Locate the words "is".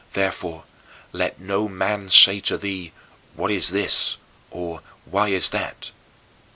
3.51-3.69, 5.27-5.51